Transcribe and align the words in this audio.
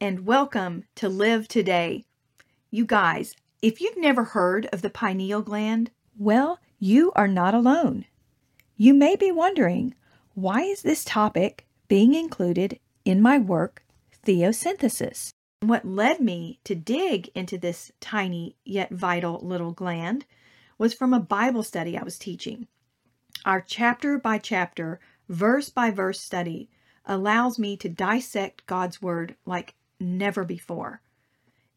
and 0.00 0.24
welcome 0.24 0.84
to 0.94 1.08
Live 1.08 1.48
Today. 1.48 2.04
You 2.70 2.86
guys, 2.86 3.34
if 3.60 3.80
you've 3.80 3.96
never 3.96 4.22
heard 4.22 4.66
of 4.66 4.80
the 4.80 4.90
pineal 4.90 5.42
gland, 5.42 5.90
well, 6.16 6.60
you 6.78 7.10
are 7.16 7.26
not 7.26 7.52
alone. 7.52 8.04
You 8.76 8.94
may 8.94 9.16
be 9.16 9.32
wondering, 9.32 9.94
why 10.34 10.60
is 10.60 10.82
this 10.82 11.04
topic 11.04 11.66
being 11.88 12.14
included 12.14 12.78
in 13.04 13.20
my 13.20 13.38
work, 13.38 13.82
Theosynthesis? 14.24 15.32
What 15.62 15.84
led 15.84 16.20
me 16.20 16.60
to 16.62 16.76
dig 16.76 17.30
into 17.34 17.58
this 17.58 17.90
tiny 17.98 18.54
yet 18.64 18.92
vital 18.92 19.40
little 19.42 19.72
gland 19.72 20.26
was 20.78 20.94
from 20.94 21.12
a 21.12 21.18
Bible 21.18 21.64
study 21.64 21.98
I 21.98 22.04
was 22.04 22.20
teaching. 22.20 22.68
Our 23.44 23.60
chapter 23.60 24.16
by 24.16 24.38
chapter, 24.38 25.00
verse 25.28 25.70
by 25.70 25.90
verse 25.90 26.20
study 26.20 26.70
allows 27.04 27.58
me 27.58 27.76
to 27.78 27.88
dissect 27.88 28.66
God's 28.66 29.02
Word 29.02 29.34
like 29.44 29.74
never 30.00 30.44
before. 30.44 31.02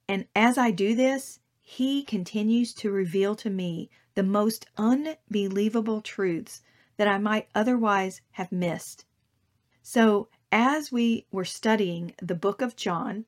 And 0.08 0.25
as 0.36 0.58
I 0.58 0.72
do 0.72 0.95
this, 0.95 1.39
He 1.61 2.03
continues 2.03 2.73
to 2.75 2.91
reveal 2.91 3.36
to 3.38 3.50
me 3.50 3.89
the 4.16 4.23
most 4.23 4.66
unbelievable 4.77 6.02
truths 6.02 6.61
that 6.97 7.08
I 7.08 7.17
might 7.17 7.47
otherwise 7.55 8.22
have 8.31 8.52
missed. 8.52 9.05
So, 9.81 10.27
as 10.52 10.92
we 10.92 11.25
were 11.31 11.45
studying 11.45 12.14
the 12.22 12.36
book 12.36 12.61
of 12.61 12.75
John, 12.75 13.25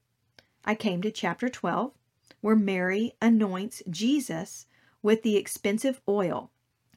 I 0.66 0.76
came 0.76 1.02
to 1.02 1.12
chapter 1.12 1.50
12, 1.50 1.94
where 2.42 2.56
Mary 2.56 3.14
anoints 3.22 3.82
Jesus 3.90 4.68
with 5.02 5.24
the 5.24 5.38
expensive 5.38 6.02
oil. 6.08 6.52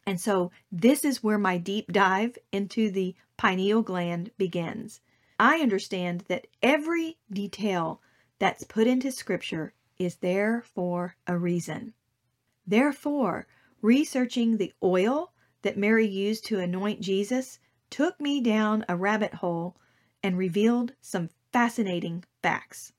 And 0.05 0.21
so, 0.21 0.51
this 0.71 1.05
is 1.05 1.23
where 1.23 1.39
my 1.39 1.59
deep 1.59 1.93
dive 1.93 2.37
into 2.53 2.91
the 2.91 3.15
pineal 3.37 3.83
gland 3.83 4.31
begins. 4.37 5.01
I 5.39 5.59
understand 5.59 6.25
that 6.29 6.47
every 6.63 7.19
detail 7.31 8.01
that's 8.39 8.65
put 8.65 8.87
into 8.87 9.13
Scripture 9.13 9.75
is 9.99 10.17
there 10.17 10.63
for 10.63 11.17
a 11.27 11.37
reason. 11.37 11.95
Therefore, 12.67 13.47
researching 13.83 14.57
the 14.57 14.73
oil 14.83 15.33
that 15.63 15.77
Mary 15.77 16.07
used 16.07 16.45
to 16.47 16.59
anoint 16.59 17.01
Jesus 17.01 17.59
took 17.91 18.21
me 18.21 18.41
down 18.41 18.85
a 18.89 18.97
rabbit 18.97 19.35
hole 19.35 19.77
and 20.23 20.39
revealed 20.39 20.95
some 21.01 21.31
fascinating 21.53 22.25
facts. 22.43 22.93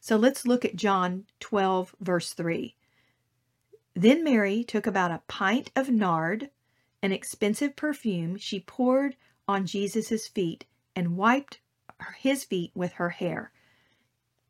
So 0.00 0.16
let's 0.16 0.46
look 0.46 0.64
at 0.64 0.76
John 0.76 1.26
12, 1.40 1.94
verse 2.00 2.32
3. 2.32 2.74
Then 3.94 4.24
Mary 4.24 4.64
took 4.64 4.86
about 4.86 5.10
a 5.10 5.22
pint 5.28 5.70
of 5.76 5.90
nard, 5.90 6.50
an 7.02 7.12
expensive 7.12 7.76
perfume 7.76 8.36
she 8.36 8.60
poured 8.60 9.16
on 9.46 9.66
Jesus' 9.66 10.28
feet 10.28 10.64
and 10.98 11.16
wiped 11.16 11.60
his 12.16 12.42
feet 12.42 12.72
with 12.74 12.94
her 12.94 13.10
hair. 13.10 13.52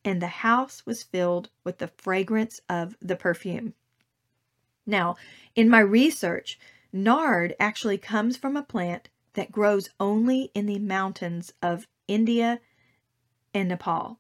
And 0.03 0.23
the 0.23 0.29
house 0.29 0.87
was 0.87 1.03
filled 1.03 1.51
with 1.63 1.77
the 1.77 1.93
fragrance 1.99 2.63
of 2.71 2.97
the 3.03 3.17
perfume. 3.17 3.75
Now, 4.87 5.19
in 5.55 5.69
my 5.69 5.81
research, 5.81 6.59
nard 6.91 7.55
actually 7.61 7.99
comes 7.99 8.39
from 8.39 8.57
a 8.57 8.63
plant 8.63 9.11
that 9.35 9.53
grows 9.53 9.91
only 10.01 10.51
in 10.55 10.65
the 10.65 10.79
mountains 10.79 11.53
of 11.61 11.87
India 12.07 12.61
and 13.53 13.69
Nepal. 13.69 14.19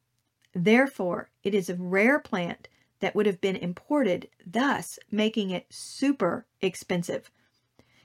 Therefore, 0.52 1.31
it 1.42 1.54
is 1.54 1.70
a 1.70 1.76
rare 1.76 2.19
plant 2.19 2.69
that 3.00 3.14
would 3.14 3.25
have 3.25 3.41
been 3.41 3.56
imported, 3.56 4.28
thus 4.44 4.98
making 5.10 5.48
it 5.48 5.64
super 5.70 6.44
expensive. 6.60 7.31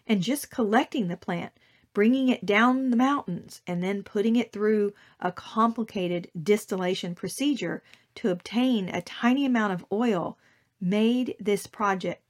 And 0.08 0.22
just 0.22 0.50
collecting 0.50 1.10
the 1.10 1.18
plant 1.18 1.52
bringing 1.94 2.30
it 2.30 2.46
down 2.46 2.90
the 2.90 2.98
mountains 2.98 3.62
and 3.68 3.84
then 3.84 4.04
putting 4.04 4.36
it 4.36 4.52
through 4.52 4.94
a 5.20 5.32
complicated 5.32 6.30
distillation 6.42 7.14
procedure 7.14 7.84
to 8.16 8.30
obtain 8.30 8.90
a 8.90 9.02
tiny 9.02 9.46
amount 9.46 9.74
of 9.74 9.86
oil 9.92 10.38
made 10.82 11.36
this 11.40 11.68
project, 11.68 12.22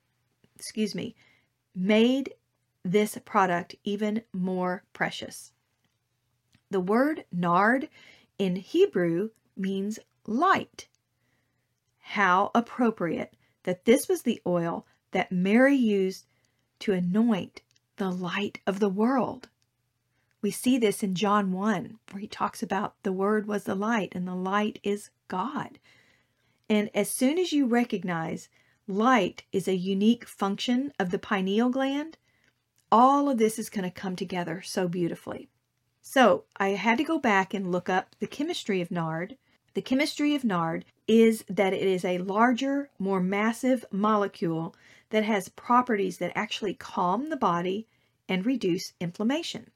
excuse 0.56 0.94
me, 0.94 1.16
made 1.76 2.34
this 2.84 3.18
product 3.26 3.76
even 3.84 4.22
more 4.34 4.84
precious. 4.94 5.54
The 6.70 6.80
word 6.80 7.26
nard 7.32 7.90
in 8.38 8.56
Hebrew 8.56 9.30
means 9.56 10.00
light. 10.26 10.88
How 12.00 12.52
appropriate 12.54 13.36
that 13.64 13.86
this 13.86 14.10
was 14.10 14.24
the 14.24 14.42
oil 14.46 14.86
that 15.12 15.32
Mary 15.32 15.76
used 15.76 16.26
to 16.80 16.92
anoint 16.92 17.62
the 17.98 18.12
light 18.12 18.60
of 18.68 18.80
the 18.80 18.90
world. 18.90 19.48
We 20.44 20.52
see 20.52 20.78
this 20.78 21.04
in 21.04 21.16
John 21.16 21.54
1, 21.54 22.00
where 22.12 22.20
he 22.20 22.28
talks 22.28 22.62
about 22.62 23.02
the 23.04 23.14
Word 23.14 23.48
was 23.48 23.64
the 23.64 23.76
light, 23.76 24.12
and 24.14 24.28
the 24.28 24.36
light 24.36 24.78
is 24.84 25.10
God. 25.30 25.80
And 26.70 26.90
as 26.94 27.10
soon 27.10 27.40
as 27.40 27.54
you 27.54 27.66
recognize 27.66 28.50
light 28.86 29.46
is 29.54 29.70
a 29.70 29.76
unique 29.76 30.26
function 30.28 30.92
of 31.00 31.12
the 31.12 31.18
pineal 31.18 31.70
gland, 31.70 32.18
all 32.92 33.30
of 33.30 33.38
this 33.38 33.58
is 33.58 33.70
going 33.70 33.86
to 33.86 33.90
come 33.90 34.18
together 34.18 34.62
so 34.62 34.90
beautifully. 34.90 35.48
So 36.02 36.44
I 36.58 36.72
had 36.72 36.98
to 36.98 37.06
go 37.06 37.20
back 37.20 37.54
and 37.54 37.72
look 37.72 37.88
up 37.88 38.14
the 38.20 38.28
chemistry 38.28 38.82
of 38.82 38.92
nard. 38.92 39.38
The 39.76 39.82
chemistry 39.82 40.36
of 40.36 40.44
nard 40.44 40.84
is 41.08 41.46
that 41.48 41.72
it 41.72 41.88
is 41.88 42.04
a 42.04 42.18
larger, 42.18 42.90
more 43.00 43.22
massive 43.22 43.86
molecule 43.92 44.76
that 45.10 45.24
has 45.24 45.48
properties 45.48 46.18
that 46.18 46.34
actually 46.36 46.74
calm 46.74 47.30
the 47.30 47.38
body 47.38 47.88
and 48.28 48.46
reduce 48.46 48.92
inflammation. 49.00 49.72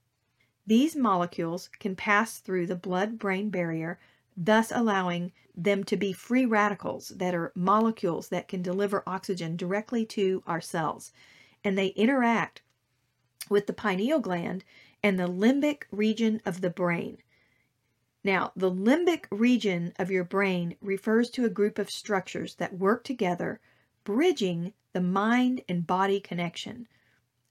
These 0.68 0.98
molecules 0.98 1.70
can 1.80 1.96
pass 1.96 2.40
through 2.40 2.68
the 2.68 2.76
blood 2.76 3.18
brain 3.18 3.50
barrier, 3.50 4.00
thus 4.36 4.70
allowing 4.70 5.32
them 5.56 5.86
to 5.86 5.96
be 5.96 6.12
free 6.12 6.46
radicals 6.46 7.08
that 7.16 7.34
are 7.34 7.54
molecules 7.56 8.28
that 8.30 8.50
can 8.50 8.62
deliver 8.62 9.02
oxygen 9.08 9.56
directly 9.56 10.06
to 10.08 10.44
our 10.46 10.60
cells. 10.60 11.14
And 11.64 11.78
they 11.78 11.88
interact 11.88 12.62
with 13.50 13.66
the 13.66 13.74
pineal 13.74 14.20
gland 14.20 14.66
and 15.02 15.18
the 15.18 15.28
limbic 15.28 15.84
region 15.90 16.42
of 16.46 16.60
the 16.60 16.70
brain. 16.70 17.20
Now, 18.24 18.52
the 18.56 18.70
limbic 18.70 19.26
region 19.32 19.94
of 19.98 20.12
your 20.12 20.26
brain 20.26 20.76
refers 20.82 21.30
to 21.32 21.46
a 21.46 21.50
group 21.50 21.80
of 21.80 21.90
structures 21.90 22.56
that 22.56 22.78
work 22.78 23.06
together, 23.06 23.62
bridging 24.04 24.74
the 24.92 25.00
mind 25.00 25.62
and 25.70 25.88
body 25.88 26.20
connection. 26.20 26.90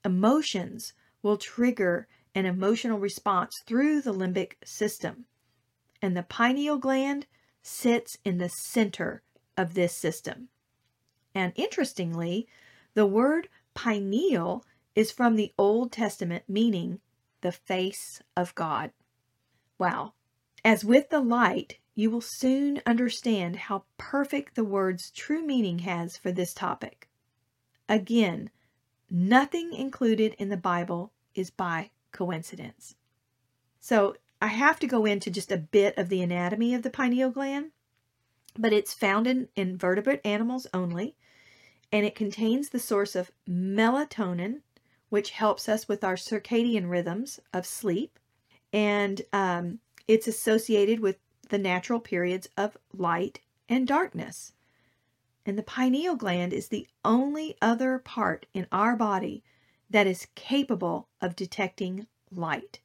Emotions 0.05 0.93
will 1.23 1.37
trigger 1.37 2.07
an 2.37 2.45
emotional 2.45 2.99
response 2.99 3.63
through 3.65 3.99
the 3.99 4.13
limbic 4.13 4.53
system. 4.63 5.25
And 6.03 6.15
the 6.15 6.21
pineal 6.21 6.77
gland 6.77 7.25
sits 7.63 8.15
in 8.23 8.37
the 8.37 8.49
center 8.49 9.23
of 9.57 9.73
this 9.73 9.97
system. 9.97 10.49
And 11.33 11.51
interestingly, 11.55 12.47
the 12.93 13.07
word 13.07 13.49
pineal 13.73 14.63
is 14.93 15.11
from 15.11 15.35
the 15.35 15.51
Old 15.57 15.91
Testament 15.91 16.43
meaning 16.47 16.99
the 17.41 17.51
face 17.51 18.21
of 18.35 18.53
God. 18.53 18.91
Wow. 19.79 20.13
As 20.63 20.85
with 20.85 21.09
the 21.09 21.21
light, 21.21 21.79
you 21.95 22.11
will 22.11 22.21
soon 22.21 22.83
understand 22.85 23.55
how 23.55 23.85
perfect 23.97 24.53
the 24.53 24.63
word's 24.63 25.09
true 25.09 25.43
meaning 25.43 25.79
has 25.79 26.17
for 26.17 26.31
this 26.31 26.53
topic. 26.53 27.09
Again, 27.89 28.51
nothing 29.09 29.73
included 29.73 30.35
in 30.37 30.49
the 30.49 30.55
Bible 30.55 31.11
is 31.33 31.49
by 31.49 31.89
coincidence. 32.17 32.95
So 33.79 34.15
I 34.41 34.47
have 34.47 34.79
to 34.79 34.87
go 34.87 35.05
into 35.05 35.29
just 35.29 35.51
a 35.51 35.57
bit 35.57 35.97
of 35.97 36.09
the 36.09 36.21
anatomy 36.21 36.73
of 36.73 36.81
the 36.81 36.89
pineal 36.89 37.29
gland, 37.29 37.71
but 38.57 38.73
it's 38.73 38.93
found 38.93 39.27
in 39.27 39.49
invertebrate 39.55 40.21
animals 40.25 40.67
only, 40.73 41.15
and 41.91 42.05
it 42.05 42.15
contains 42.15 42.69
the 42.69 42.79
source 42.79 43.15
of 43.15 43.31
melatonin, 43.47 44.61
which 45.09 45.29
helps 45.29 45.69
us 45.69 45.87
with 45.87 46.03
our 46.03 46.15
circadian 46.15 46.89
rhythms 46.89 47.39
of 47.53 47.65
sleep, 47.65 48.19
and 48.73 49.21
um, 49.31 49.79
it's 50.07 50.27
associated 50.27 50.99
with 50.99 51.17
the 51.49 51.57
natural 51.57 51.99
periods 51.99 52.49
of 52.57 52.77
light 52.93 53.39
and 53.69 53.87
darkness. 53.87 54.53
And 55.45 55.57
the 55.57 55.63
pineal 55.63 56.15
gland 56.15 56.51
is 56.51 56.67
the 56.67 56.87
only 57.05 57.55
other 57.61 57.99
part 57.99 58.47
in 58.53 58.67
our 58.71 58.97
body 58.97 59.43
that 59.89 60.07
is 60.07 60.27
capable 60.35 61.07
of 61.21 61.35
detecting 61.35 62.07
light. 62.31 62.79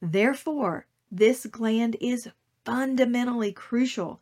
Therefore, 0.00 0.86
this 1.10 1.46
gland 1.46 1.96
is 2.00 2.28
fundamentally 2.64 3.52
crucial 3.52 4.20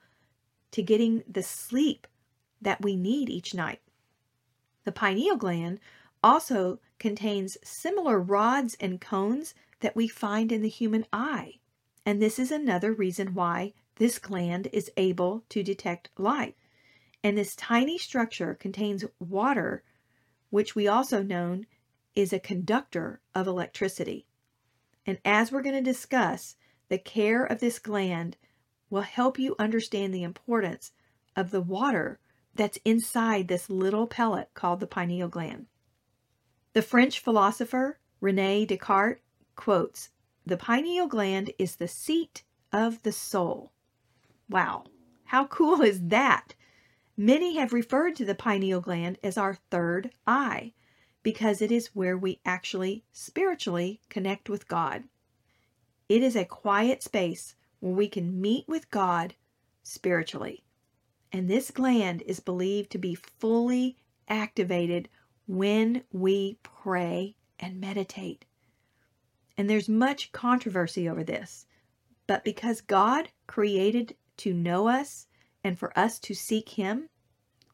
to 0.70 0.82
getting 0.82 1.22
the 1.28 1.42
sleep 1.42 2.06
that 2.60 2.82
we 2.82 2.96
need 2.96 3.28
each 3.28 3.54
night. 3.54 3.81
The 4.84 4.92
pineal 4.92 5.37
gland 5.37 5.81
also 6.22 6.78
contains 6.98 7.56
similar 7.62 8.20
rods 8.20 8.76
and 8.81 9.00
cones 9.00 9.54
that 9.81 9.96
we 9.96 10.06
find 10.06 10.52
in 10.52 10.62
the 10.62 10.69
human 10.69 11.06
eye. 11.12 11.54
And 12.04 12.20
this 12.20 12.38
is 12.38 12.50
another 12.50 12.92
reason 12.92 13.34
why 13.34 13.72
this 13.96 14.19
gland 14.19 14.69
is 14.72 14.90
able 14.96 15.44
to 15.50 15.62
detect 15.62 16.10
light. 16.16 16.56
And 17.22 17.37
this 17.37 17.54
tiny 17.56 17.98
structure 17.98 18.54
contains 18.54 19.04
water, 19.19 19.82
which 20.48 20.75
we 20.75 20.88
also 20.88 21.22
know 21.22 21.62
is 22.15 22.33
a 22.33 22.41
conductor 22.41 23.21
of 23.35 23.47
electricity. 23.47 24.27
And 25.07 25.19
as 25.25 25.51
we're 25.51 25.62
going 25.62 25.77
to 25.77 25.91
discuss, 25.91 26.57
the 26.89 26.99
care 26.99 27.45
of 27.45 27.61
this 27.61 27.79
gland 27.79 28.37
will 28.91 29.03
help 29.03 29.39
you 29.39 29.55
understand 29.59 30.12
the 30.12 30.23
importance 30.23 30.93
of 31.37 31.51
the 31.51 31.61
water 31.61 32.19
that's 32.55 32.79
inside 32.85 33.49
this 33.49 33.71
little 33.71 34.07
pellet 34.07 34.51
called 34.55 34.81
the 34.81 34.87
pineal 34.87 35.29
gland. 35.29 35.67
The 36.73 36.83
French 36.83 37.21
philosopher 37.21 37.99
Rene 38.21 38.67
Descartes 38.67 39.23
quotes 39.57 40.11
The 40.45 40.57
pineal 40.57 41.07
gland 41.07 41.53
is 41.59 41.77
the 41.77 41.89
seat 41.89 42.43
of 42.73 43.03
the 43.03 43.12
soul. 43.12 43.73
Wow, 44.49 44.85
how 45.25 45.47
cool 45.47 45.81
is 45.81 46.09
that? 46.09 46.55
Many 47.17 47.57
have 47.57 47.73
referred 47.73 48.17
to 48.17 48.25
the 48.25 48.35
pineal 48.35 48.81
gland 48.81 49.19
as 49.23 49.39
our 49.39 49.55
third 49.71 50.11
eye 50.27 50.73
because 51.22 51.61
it 51.61 51.70
is 51.70 51.94
where 51.94 52.17
we 52.17 52.40
actually 52.44 53.05
spiritually 53.12 54.00
connect 54.08 54.49
with 54.49 54.69
God. 54.69 55.05
It 56.08 56.22
is 56.22 56.37
a 56.37 56.44
quiet 56.44 57.02
space 57.02 57.55
where 57.81 57.93
we 57.93 58.08
can 58.08 58.40
meet 58.40 58.67
with 58.67 58.90
God 58.90 59.34
spiritually. 59.82 60.64
And 61.32 61.49
this 61.49 61.70
gland 61.70 62.22
is 62.22 62.40
believed 62.40 62.90
to 62.90 62.99
be 62.99 63.14
fully 63.14 63.96
activated 64.28 65.08
when 65.46 66.05
we 66.12 66.58
pray 66.62 67.37
and 67.58 67.81
meditate. 67.81 68.44
And 69.56 69.69
there's 69.69 69.88
much 69.88 70.32
controversy 70.32 71.08
over 71.08 71.23
this. 71.23 71.66
But 72.26 72.44
because 72.44 72.81
God 72.81 73.28
created 73.46 74.16
to 74.38 74.55
know 74.55 74.88
us 74.88 75.26
and 75.62 75.78
for 75.78 75.96
us 75.99 76.19
to 76.20 76.34
seek 76.34 76.70
Him, 76.70 77.08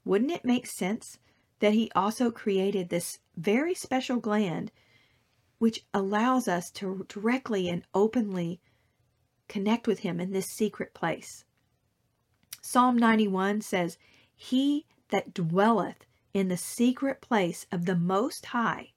wouldn't 0.04 0.32
it 0.32 0.44
make 0.44 0.66
sense 0.66 1.18
that 1.60 1.74
He 1.74 1.90
also 1.94 2.30
created 2.30 2.88
this 2.88 3.18
very 3.36 3.74
special 3.74 4.18
gland 4.18 4.72
which 5.58 5.84
allows 5.94 6.48
us 6.48 6.70
to 6.70 7.06
directly 7.08 7.68
and 7.68 7.82
openly 7.94 8.60
connect 9.48 9.86
with 9.86 10.00
Him 10.00 10.20
in 10.20 10.32
this 10.32 10.50
secret 10.50 10.92
place? 10.94 11.44
Psalm 12.60 12.98
91 12.98 13.60
says, 13.60 13.96
He 14.34 14.86
that 15.10 15.32
dwelleth 15.32 16.04
in 16.34 16.48
the 16.48 16.56
secret 16.56 17.20
place 17.20 17.64
of 17.72 17.86
the 17.86 17.96
Most 17.96 18.46
High 18.46 18.92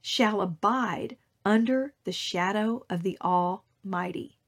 shall 0.00 0.40
abide 0.40 1.16
under 1.44 1.94
the 2.04 2.12
shadow 2.12 2.84
of 2.88 3.02
the 3.02 3.18
Almighty. 3.20 4.38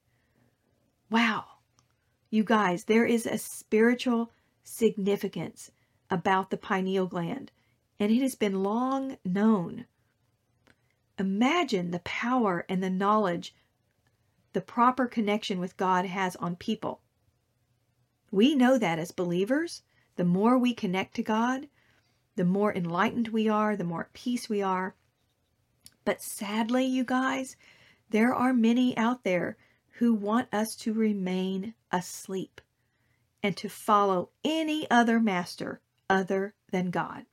Wow. 1.10 1.44
You 2.30 2.44
guys, 2.44 2.84
there 2.84 3.04
is 3.04 3.26
a 3.26 3.38
spiritual 3.38 4.30
significance 4.62 5.70
about 6.10 6.50
the 6.50 6.56
pineal 6.56 7.06
gland, 7.06 7.52
and 7.98 8.10
it 8.10 8.20
has 8.20 8.34
been 8.34 8.62
long 8.62 9.16
known. 9.24 9.86
Imagine 11.18 11.90
the 11.90 12.00
power 12.00 12.64
and 12.68 12.82
the 12.82 12.90
knowledge 12.90 13.54
the 14.52 14.60
proper 14.60 15.06
connection 15.06 15.60
with 15.60 15.76
God 15.76 16.06
has 16.06 16.34
on 16.36 16.56
people. 16.56 17.00
We 18.32 18.54
know 18.54 18.78
that 18.78 18.98
as 18.98 19.12
believers, 19.12 19.82
the 20.16 20.24
more 20.24 20.58
we 20.58 20.74
connect 20.74 21.14
to 21.16 21.22
God, 21.22 21.68
the 22.36 22.44
more 22.44 22.74
enlightened 22.74 23.28
we 23.28 23.48
are, 23.48 23.76
the 23.76 23.84
more 23.84 24.02
at 24.02 24.12
peace 24.12 24.48
we 24.48 24.62
are. 24.62 24.94
But 26.04 26.22
sadly, 26.22 26.84
you 26.84 27.04
guys, 27.04 27.56
there 28.08 28.34
are 28.34 28.52
many 28.52 28.96
out 28.96 29.22
there 29.22 29.56
who 29.98 30.14
want 30.14 30.52
us 30.52 30.74
to 30.76 30.92
remain 30.92 31.74
asleep 31.92 32.60
and 33.42 33.56
to 33.56 33.68
follow 33.68 34.30
any 34.44 34.90
other 34.90 35.20
master 35.20 35.80
other 36.10 36.54
than 36.70 36.90
God. 36.90 37.24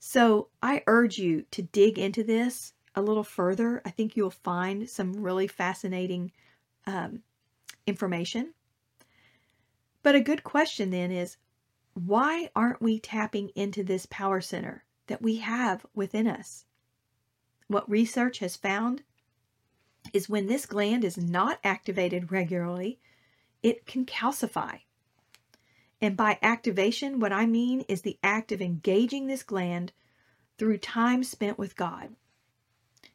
So 0.00 0.48
I 0.62 0.82
urge 0.86 1.18
you 1.18 1.44
to 1.52 1.62
dig 1.62 1.98
into 1.98 2.24
this 2.24 2.74
a 2.94 3.02
little 3.02 3.24
further. 3.24 3.80
I 3.84 3.90
think 3.90 4.16
you'll 4.16 4.30
find 4.30 4.88
some 4.88 5.12
really 5.12 5.46
fascinating 5.46 6.32
um, 6.86 7.22
information. 7.86 8.52
But 10.02 10.14
a 10.14 10.20
good 10.20 10.42
question 10.42 10.90
then 10.90 11.12
is 11.12 11.36
why 11.94 12.50
aren't 12.56 12.82
we 12.82 12.98
tapping 12.98 13.50
into 13.50 13.84
this 13.84 14.06
power 14.06 14.40
center 14.40 14.84
that 15.06 15.22
we 15.22 15.36
have 15.36 15.86
within 15.94 16.26
us? 16.26 16.64
What 17.68 17.88
research 17.88 18.38
has 18.40 18.56
found 18.56 19.02
is 20.12 20.28
when 20.28 20.46
this 20.46 20.66
gland 20.66 21.04
is 21.04 21.18
not 21.18 21.60
activated 21.62 22.32
regularly, 22.32 22.98
it 23.62 23.86
can 23.86 24.06
calcify. 24.06 24.80
And 26.00 26.16
by 26.16 26.38
activation, 26.42 27.20
what 27.20 27.32
I 27.32 27.46
mean 27.46 27.82
is 27.82 28.02
the 28.02 28.18
act 28.22 28.52
of 28.52 28.62
engaging 28.62 29.26
this 29.26 29.42
gland 29.42 29.92
through 30.58 30.78
time 30.78 31.22
spent 31.24 31.58
with 31.58 31.76
God. 31.76 32.16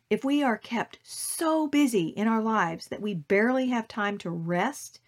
If 0.10 0.24
we 0.24 0.44
are 0.44 0.58
kept 0.58 1.00
so 1.04 1.68
busy 1.68 2.10
in 2.10 2.28
our 2.28 2.42
lives 2.42 2.88
that 2.90 3.02
we 3.02 3.16
barely 3.16 3.68
have 3.68 3.88
time 3.88 4.18
to 4.20 4.30
rest 4.30 5.00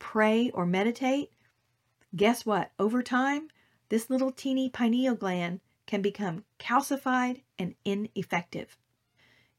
pray, 0.00 0.50
or 0.50 0.66
meditate, 0.66 1.30
guess 2.16 2.44
what? 2.44 2.72
Over 2.80 3.04
time, 3.04 3.48
this 3.90 4.10
little 4.10 4.32
teeny 4.32 4.68
pineal 4.68 5.14
gland 5.14 5.60
can 5.86 6.02
become 6.02 6.44
calcified 6.58 7.42
and 7.56 7.76
ineffective. 7.84 8.76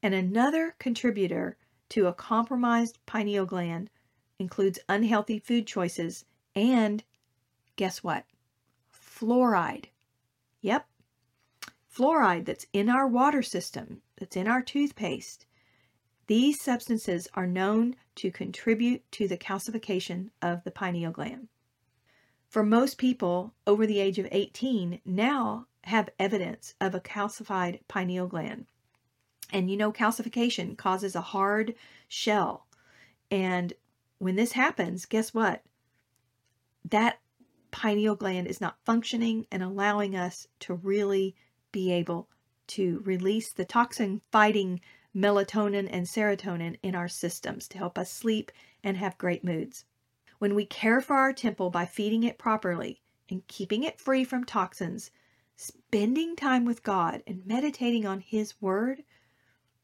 And 0.03 0.13
another 0.13 0.75
contributor 0.79 1.57
to 1.89 2.07
a 2.07 2.13
compromised 2.13 2.97
pineal 3.05 3.45
gland 3.45 3.89
includes 4.39 4.79
unhealthy 4.89 5.39
food 5.39 5.67
choices 5.67 6.25
and 6.55 7.03
guess 7.75 8.03
what? 8.03 8.25
Fluoride. 8.93 9.85
Yep. 10.61 10.87
Fluoride 11.95 12.45
that's 12.45 12.67
in 12.73 12.89
our 12.89 13.07
water 13.07 13.41
system, 13.41 14.01
that's 14.17 14.35
in 14.35 14.47
our 14.47 14.61
toothpaste, 14.61 15.45
these 16.27 16.61
substances 16.61 17.27
are 17.33 17.47
known 17.47 17.95
to 18.15 18.31
contribute 18.31 19.09
to 19.11 19.27
the 19.27 19.37
calcification 19.37 20.29
of 20.41 20.63
the 20.63 20.71
pineal 20.71 21.11
gland. 21.11 21.47
For 22.47 22.63
most 22.63 22.97
people 22.97 23.53
over 23.65 23.87
the 23.87 23.99
age 23.99 24.19
of 24.19 24.27
18 24.31 25.01
now 25.03 25.67
have 25.85 26.09
evidence 26.19 26.75
of 26.79 26.93
a 26.93 26.99
calcified 26.99 27.79
pineal 27.87 28.27
gland. 28.27 28.67
And 29.51 29.69
you 29.69 29.77
know, 29.77 29.91
calcification 29.91 30.77
causes 30.77 31.15
a 31.15 31.21
hard 31.21 31.75
shell. 32.07 32.67
And 33.29 33.73
when 34.19 34.35
this 34.35 34.51
happens, 34.51 35.05
guess 35.05 35.33
what? 35.33 35.63
That 36.89 37.19
pineal 37.71 38.15
gland 38.15 38.47
is 38.47 38.61
not 38.61 38.83
functioning 38.85 39.45
and 39.51 39.63
allowing 39.63 40.15
us 40.15 40.47
to 40.59 40.73
really 40.73 41.35
be 41.71 41.91
able 41.91 42.29
to 42.67 43.01
release 43.05 43.51
the 43.51 43.65
toxin 43.65 44.21
fighting 44.31 44.79
melatonin 45.15 45.89
and 45.91 46.05
serotonin 46.05 46.77
in 46.83 46.95
our 46.95 47.07
systems 47.07 47.67
to 47.67 47.77
help 47.77 47.97
us 47.97 48.11
sleep 48.11 48.51
and 48.83 48.97
have 48.97 49.17
great 49.17 49.43
moods. 49.43 49.85
When 50.39 50.55
we 50.55 50.65
care 50.65 51.01
for 51.01 51.15
our 51.15 51.33
temple 51.33 51.69
by 51.69 51.85
feeding 51.85 52.23
it 52.23 52.37
properly 52.37 53.01
and 53.29 53.45
keeping 53.47 53.83
it 53.83 53.99
free 53.99 54.23
from 54.23 54.43
toxins, 54.43 55.11
spending 55.55 56.35
time 56.35 56.65
with 56.65 56.83
God 56.83 57.21
and 57.27 57.45
meditating 57.45 58.05
on 58.05 58.21
His 58.21 58.59
Word, 58.61 59.03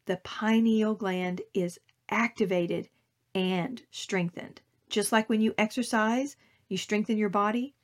the 0.05 0.17
pineal 0.17 0.95
gland 0.95 1.41
is 1.53 1.79
activated 2.09 2.89
and 3.35 3.83
strengthened. 3.91 4.61
Just 4.89 5.11
like 5.11 5.29
when 5.29 5.41
you 5.41 5.53
exercise, 5.57 6.37
you 6.69 6.77
strengthen 6.77 7.17
your 7.17 7.29
body, 7.29 7.75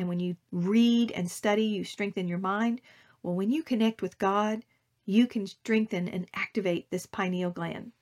and 0.00 0.08
when 0.08 0.18
you 0.20 0.36
read 0.50 1.12
and 1.12 1.30
study, 1.30 1.64
you 1.64 1.84
strengthen 1.84 2.26
your 2.26 2.38
mind. 2.38 2.80
Well, 3.22 3.34
when 3.34 3.50
you 3.50 3.62
connect 3.62 4.02
with 4.02 4.18
God, 4.18 4.64
you 5.04 5.26
can 5.26 5.46
strengthen 5.46 6.08
and 6.08 6.26
activate 6.34 6.90
this 6.90 7.06
pineal 7.06 7.50
gland. 7.50 7.92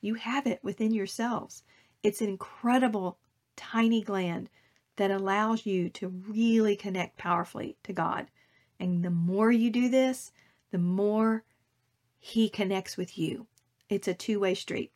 You 0.00 0.14
have 0.14 0.46
it 0.46 0.62
within 0.62 0.92
yourselves. 0.92 1.62
It's 2.02 2.20
an 2.20 2.28
incredible 2.28 3.18
tiny 3.56 4.02
gland 4.02 4.50
that 4.96 5.10
allows 5.10 5.66
you 5.66 5.88
to 5.90 6.08
really 6.08 6.76
connect 6.76 7.16
powerfully 7.18 7.76
to 7.84 7.92
God. 7.92 8.26
And 8.78 9.02
the 9.02 9.10
more 9.10 9.50
you 9.50 9.70
do 9.70 9.88
this, 9.88 10.32
the 10.70 10.78
more 10.78 11.44
he 12.18 12.48
connects 12.48 12.96
with 12.96 13.16
you. 13.16 13.46
It's 13.88 14.08
a 14.08 14.14
two-way 14.14 14.54
street. 14.54 14.92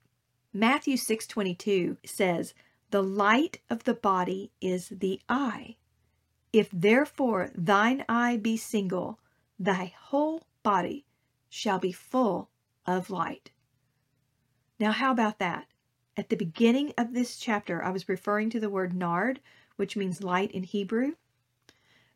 Matthew 0.52 0.97
6:22 0.97 1.97
says, 2.05 2.55
"The 2.90 3.02
light 3.02 3.61
of 3.71 3.85
the 3.85 3.95
body 3.95 4.50
is 4.61 4.88
the 4.88 5.21
eye. 5.29 5.76
If 6.52 6.69
therefore 6.73 7.50
thine 7.54 8.04
eye 8.09 8.37
be 8.37 8.57
single, 8.57 9.19
thy 9.59 9.95
whole 9.97 10.42
body 10.62 11.04
shall 11.49 11.78
be 11.78 11.92
full 11.92 12.50
of 12.87 13.11
light. 13.11 13.50
Now, 14.78 14.92
how 14.92 15.12
about 15.12 15.38
that? 15.38 15.66
At 16.16 16.28
the 16.28 16.37
beginning 16.37 16.92
of 16.99 17.14
this 17.14 17.38
chapter, 17.38 17.83
I 17.85 17.90
was 17.90 18.09
referring 18.09 18.50
to 18.50 18.61
the 18.61 18.71
word 18.71 18.95
nard, 18.95 19.40
which 19.76 19.97
means 19.97 20.23
light 20.23 20.50
in 20.50 20.64
Hebrew. 20.64 21.12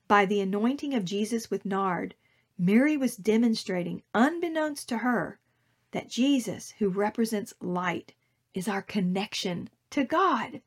By 0.08 0.26
the 0.26 0.40
anointing 0.40 0.94
of 0.94 1.04
Jesus 1.04 1.50
with 1.50 1.64
nard, 1.64 2.14
Mary 2.58 2.96
was 2.96 3.16
demonstrating, 3.16 4.02
unbeknownst 4.14 4.88
to 4.88 4.98
her, 4.98 5.38
that 5.92 6.08
Jesus, 6.08 6.74
who 6.78 6.88
represents 6.88 7.54
light, 7.60 8.14
is 8.52 8.68
our 8.68 8.82
connection 8.82 9.70
to 9.90 10.04
God. 10.04 10.60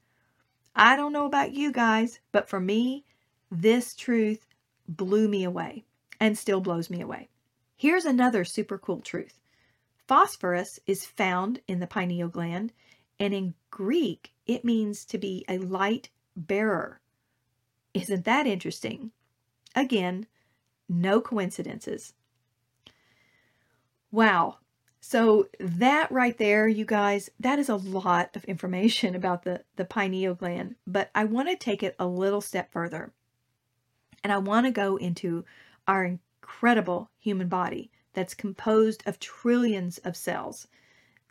I 0.76 0.96
don't 0.96 1.14
know 1.14 1.26
about 1.26 1.54
you 1.54 1.72
guys, 1.72 2.20
but 2.32 2.48
for 2.48 2.60
me, 2.60 3.06
this 3.52 3.96
truth 3.96 4.46
blew 4.88 5.28
me 5.28 5.44
away 5.44 5.86
and 6.20 6.38
still 6.38 6.62
blows 6.62 6.90
me 6.90 7.02
away. 7.02 7.30
Here's 7.76 8.06
another 8.06 8.44
super 8.44 8.78
cool 8.78 9.02
truth 9.02 9.40
phosphorus 10.08 10.80
is 10.88 11.06
found 11.06 11.60
in 11.68 11.80
the 11.80 11.88
pineal 11.88 12.30
gland, 12.30 12.72
and 13.20 13.34
in 13.34 13.54
Greek, 13.72 14.34
it 14.46 14.64
means 14.64 15.06
to 15.06 15.18
be 15.18 15.44
a 15.50 15.58
light 15.58 16.10
bearer. 16.36 17.02
Isn't 17.94 18.26
that 18.26 18.48
interesting? 18.48 19.12
Again, 19.76 20.28
no 20.88 21.20
coincidences. 21.20 22.14
Wow. 24.12 24.58
So 25.02 25.48
that 25.60 26.12
right 26.12 26.38
there, 26.38 26.68
you 26.68 26.86
guys, 26.86 27.30
that 27.40 27.60
is 27.60 27.70
a 27.70 27.76
lot 27.76 28.36
of 28.36 28.46
information 28.46 29.16
about 29.16 29.44
the, 29.44 29.64
the 29.76 29.86
pineal 29.86 30.36
gland, 30.36 30.76
but 30.86 31.10
I 31.14 31.26
want 31.26 31.50
to 31.50 31.56
take 31.56 31.84
it 31.84 31.96
a 32.00 32.08
little 32.08 32.42
step 32.42 32.72
further. 32.72 33.14
And 34.28 34.34
I 34.34 34.40
want 34.40 34.66
to 34.66 34.72
go 34.72 34.98
into 34.98 35.46
our 35.88 36.04
incredible 36.04 37.10
human 37.18 37.48
body 37.48 37.90
that's 38.12 38.34
composed 38.34 39.02
of 39.06 39.22
trillions 39.22 40.00
of 40.00 40.18
cells. 40.18 40.68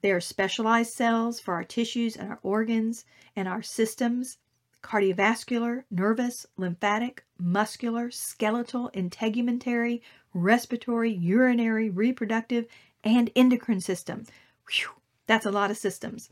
They 0.01 0.11
are 0.13 0.19
specialized 0.19 0.95
cells 0.95 1.39
for 1.39 1.53
our 1.53 1.63
tissues 1.63 2.17
and 2.17 2.31
our 2.31 2.39
organs 2.43 3.05
and 3.37 3.49
our 3.49 3.61
systems 3.61 4.39
cardiovascular, 4.83 5.85
nervous, 5.91 6.47
lymphatic, 6.57 7.23
muscular, 7.39 8.11
skeletal, 8.11 8.91
integumentary, 8.95 10.01
respiratory, 10.33 11.13
urinary, 11.13 11.91
reproductive, 11.91 12.65
and 13.05 13.31
endocrine 13.37 13.83
system. 13.83 14.25
Whew, 14.71 14.89
that's 15.27 15.45
a 15.45 15.53
lot 15.53 15.71
of 15.71 15.77
systems. 15.77 16.31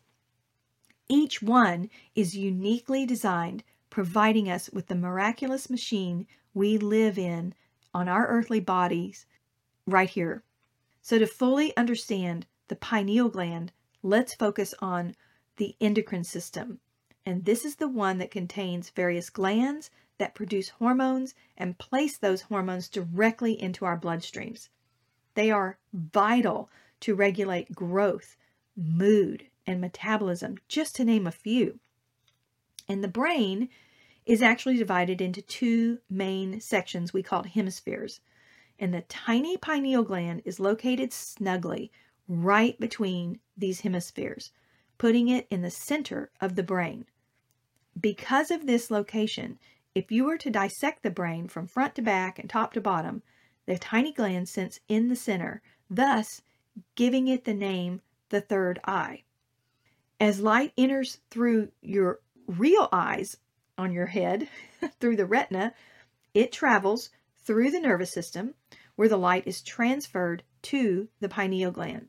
Each 1.11 1.43
one 1.43 1.91
is 2.15 2.35
uniquely 2.35 3.05
designed, 3.05 3.65
providing 3.95 4.51
us 4.51 4.69
with 4.71 4.89
the 4.89 4.95
miraculous 4.97 5.71
machine 5.71 6.27
we 6.53 6.77
live 6.77 7.17
in 7.17 7.55
on 7.95 8.09
our 8.09 8.27
earthly 8.27 8.59
bodies 8.59 9.25
right 9.87 10.11
here. 10.11 10.43
So, 11.01 11.17
to 11.17 11.29
fully 11.29 11.77
understand 11.77 12.45
the 12.67 12.75
pineal 12.75 13.29
gland, 13.29 13.71
let's 14.03 14.35
focus 14.35 14.75
on 14.81 15.15
the 15.59 15.77
endocrine 15.81 16.25
system. 16.25 16.81
And 17.25 17.45
this 17.45 17.65
is 17.65 17.77
the 17.77 17.87
one 17.87 18.19
that 18.19 18.33
contains 18.33 18.91
various 18.91 19.31
glands 19.31 19.93
that 20.19 20.35
produce 20.35 20.71
hormones 20.71 21.37
and 21.57 21.79
place 21.79 22.19
those 22.19 22.43
hormones 22.43 22.89
directly 22.89 23.53
into 23.63 23.85
our 23.85 23.97
bloodstreams. 23.97 24.71
They 25.35 25.53
are 25.53 25.79
vital 25.93 26.69
to 26.99 27.15
regulate 27.15 27.77
growth, 27.77 28.37
mood, 28.77 29.47
and 29.69 29.81
metabolism, 29.81 30.59
just 30.67 30.97
to 30.97 31.05
name 31.05 31.29
a 31.29 31.31
few. 31.31 31.79
And 32.89 33.05
the 33.05 33.09
brain 33.09 33.69
is 34.27 34.43
actually 34.43 34.77
divided 34.77 35.21
into 35.21 35.43
two 35.43 35.99
main 36.09 36.61
sections 36.61 37.13
we 37.13 37.23
call 37.23 37.43
hemispheres. 37.43 38.21
And 38.79 38.93
the 38.93 39.03
tiny 39.03 39.57
pineal 39.57 40.03
gland 40.03 40.43
is 40.45 40.59
located 40.59 41.13
snugly 41.13 41.93
right 42.27 42.79
between 42.81 43.39
these 43.57 43.81
hemispheres, 43.81 44.51
putting 44.99 45.29
it 45.29 45.47
in 45.51 45.63
the 45.63 45.71
center 45.71 46.31
of 46.41 46.57
the 46.57 46.63
brain. 46.63 47.07
Because 48.01 48.51
of 48.51 48.67
this 48.67 48.91
location, 48.91 49.59
if 49.95 50.11
you 50.11 50.25
were 50.25 50.39
to 50.39 50.51
dissect 50.51 51.03
the 51.03 51.11
brain 51.11 51.47
from 51.47 51.67
front 51.67 51.95
to 51.95 52.03
back 52.03 52.39
and 52.39 52.51
top 52.51 52.73
to 52.73 52.81
bottom, 52.81 53.23
the 53.67 53.79
tiny 53.79 54.13
gland 54.13 54.49
sits 54.49 54.81
in 54.89 55.09
the 55.09 55.17
center, 55.17 55.63
thus 55.89 56.43
giving 56.97 57.29
it 57.29 57.45
the 57.45 57.55
name 57.55 58.01
the 58.31 58.41
third 58.41 58.81
eye. 58.85 59.23
As 60.19 60.41
light 60.41 60.73
enters 60.77 61.19
through 61.31 61.71
your 61.81 62.21
real 62.47 62.89
eyes 62.93 63.37
on 63.77 63.93
your 63.93 64.07
head, 64.07 64.49
through 65.01 65.17
the 65.17 65.27
retina, 65.27 65.75
it 66.33 66.53
travels 66.53 67.11
through 67.45 67.71
the 67.71 67.81
nervous 67.81 68.13
system 68.13 68.55
where 68.97 69.09
the 69.09 69.17
light 69.17 69.47
is 69.47 69.63
transferred 69.63 70.43
to 70.63 71.09
the 71.21 71.29
pineal 71.29 71.71
gland. 71.71 72.09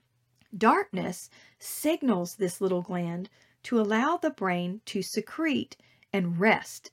Darkness 0.55 1.29
signals 1.59 2.35
this 2.35 2.61
little 2.61 2.81
gland 2.81 3.29
to 3.63 3.79
allow 3.79 4.17
the 4.17 4.29
brain 4.29 4.81
to 4.85 5.01
secrete 5.01 5.75
and 6.13 6.39
rest. 6.39 6.91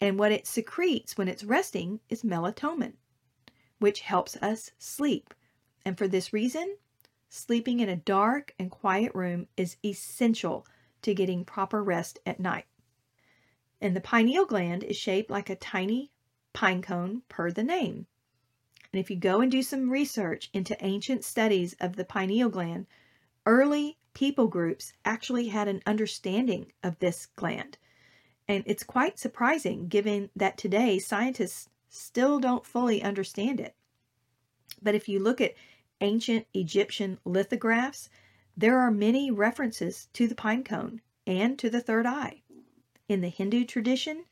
And 0.00 0.18
what 0.18 0.32
it 0.32 0.46
secretes 0.46 1.16
when 1.16 1.28
it's 1.28 1.44
resting 1.44 2.00
is 2.08 2.22
melatonin, 2.22 2.94
which 3.78 4.00
helps 4.00 4.36
us 4.36 4.70
sleep. 4.78 5.34
And 5.84 5.96
for 5.96 6.06
this 6.06 6.32
reason, 6.32 6.76
sleeping 7.28 7.80
in 7.80 7.88
a 7.88 7.96
dark 7.96 8.54
and 8.58 8.70
quiet 8.70 9.12
room 9.14 9.48
is 9.56 9.76
essential 9.84 10.66
to 11.02 11.14
getting 11.14 11.44
proper 11.44 11.82
rest 11.82 12.18
at 12.26 12.38
night. 12.38 12.66
And 13.82 13.96
the 13.96 14.00
pineal 14.00 14.44
gland 14.44 14.84
is 14.84 14.96
shaped 14.96 15.28
like 15.28 15.50
a 15.50 15.56
tiny 15.56 16.12
pine 16.52 16.82
cone 16.82 17.22
per 17.28 17.50
the 17.50 17.64
name. 17.64 18.06
And 18.92 19.00
if 19.00 19.10
you 19.10 19.16
go 19.16 19.40
and 19.40 19.50
do 19.50 19.60
some 19.60 19.90
research 19.90 20.50
into 20.52 20.76
ancient 20.84 21.24
studies 21.24 21.74
of 21.80 21.96
the 21.96 22.04
pineal 22.04 22.48
gland, 22.48 22.86
early 23.44 23.98
people 24.14 24.46
groups 24.46 24.92
actually 25.04 25.48
had 25.48 25.66
an 25.66 25.82
understanding 25.84 26.70
of 26.84 27.00
this 27.00 27.26
gland. 27.26 27.76
And 28.46 28.62
it's 28.66 28.84
quite 28.84 29.18
surprising 29.18 29.88
given 29.88 30.30
that 30.36 30.56
today 30.56 31.00
scientists 31.00 31.68
still 31.88 32.38
don't 32.38 32.64
fully 32.64 33.02
understand 33.02 33.58
it. 33.58 33.74
But 34.80 34.94
if 34.94 35.08
you 35.08 35.18
look 35.18 35.40
at 35.40 35.54
ancient 36.00 36.46
Egyptian 36.54 37.18
lithographs, 37.24 38.08
there 38.56 38.78
are 38.78 38.92
many 38.92 39.32
references 39.32 40.06
to 40.12 40.28
the 40.28 40.36
pine 40.36 40.62
cone 40.62 41.00
and 41.26 41.58
to 41.58 41.68
the 41.68 41.80
third 41.80 42.06
eye. 42.06 42.41
In 43.08 43.20
the 43.20 43.28
Hindu 43.28 43.64
tradition, 43.64 44.24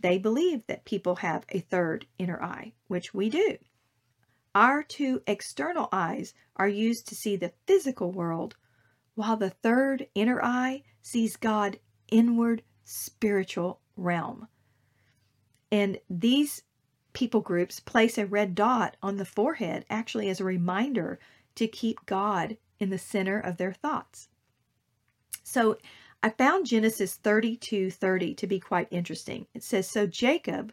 they 0.00 0.18
believe 0.18 0.66
that 0.66 0.84
people 0.84 1.16
have 1.16 1.44
a 1.48 1.60
third 1.60 2.06
inner 2.18 2.42
eye, 2.42 2.72
which 2.88 3.14
we 3.14 3.28
do. 3.28 3.58
Our 4.54 4.82
two 4.82 5.22
external 5.26 5.88
eyes 5.92 6.34
are 6.56 6.68
used 6.68 7.08
to 7.08 7.14
see 7.14 7.36
the 7.36 7.52
physical 7.66 8.12
world, 8.12 8.56
while 9.14 9.36
the 9.36 9.50
third 9.50 10.06
inner 10.14 10.42
eye 10.42 10.82
sees 11.02 11.36
God 11.36 11.78
inward 12.10 12.62
spiritual 12.84 13.80
realm. 13.96 14.48
And 15.70 15.98
these 16.08 16.62
people 17.12 17.40
groups 17.40 17.80
place 17.80 18.18
a 18.18 18.26
red 18.26 18.54
dot 18.54 18.96
on 19.02 19.16
the 19.16 19.24
forehead 19.24 19.84
actually 19.88 20.28
as 20.28 20.40
a 20.40 20.44
reminder 20.44 21.18
to 21.54 21.66
keep 21.66 22.04
God 22.06 22.56
in 22.78 22.90
the 22.90 22.98
center 22.98 23.38
of 23.38 23.56
their 23.56 23.72
thoughts. 23.72 24.28
So 25.42 25.78
I 26.24 26.30
found 26.30 26.64
Genesis 26.64 27.16
32 27.16 27.90
30 27.90 28.34
to 28.36 28.46
be 28.46 28.58
quite 28.58 28.88
interesting. 28.90 29.46
It 29.52 29.62
says, 29.62 29.86
So 29.86 30.06
Jacob 30.06 30.72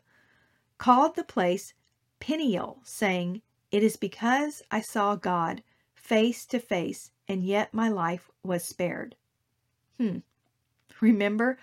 called 0.78 1.18
the 1.18 1.26
place 1.26 1.74
Peniel, 2.22 2.80
saying, 2.86 3.42
It 3.70 3.84
is 3.84 3.98
because 3.98 4.62
I 4.72 4.80
saw 4.80 5.18
God 5.18 5.62
face 5.94 6.46
to 6.46 6.60
face, 6.60 7.12
and 7.28 7.44
yet 7.44 7.74
my 7.74 7.90
life 7.90 8.32
was 8.42 8.64
spared. 8.64 9.18
Hmm. 9.98 10.20
Remember, 11.02 11.58